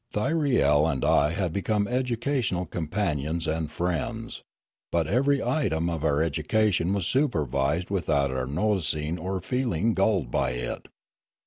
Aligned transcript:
Thyriel 0.15 0.87
and 0.91 1.05
I 1.05 1.29
had 1.29 1.53
become 1.53 1.87
educational 1.87 2.65
companions 2.65 3.45
and 3.45 3.71
friends; 3.71 4.41
but 4.91 5.05
every 5.05 5.43
item 5.43 5.91
of 5.91 6.03
our 6.03 6.23
education 6.23 6.91
was 6.91 7.05
supervised 7.05 7.91
without 7.91 8.31
our 8.31 8.47
noticing 8.47 9.19
or 9.19 9.39
feeling 9.41 9.93
galled 9.93 10.31
by 10.31 10.53
it. 10.53 10.87